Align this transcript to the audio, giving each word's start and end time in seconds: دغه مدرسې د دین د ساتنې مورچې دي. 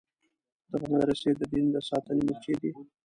دغه 0.71 0.85
مدرسې 0.93 1.29
د 1.39 1.41
دین 1.51 1.65
د 1.73 1.77
ساتنې 1.89 2.21
مورچې 2.25 2.53
دي. 2.61 2.71